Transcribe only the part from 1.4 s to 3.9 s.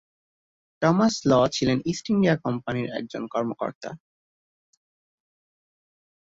ছিলেন East India কোম্পানির একজন কর্মকর্তা।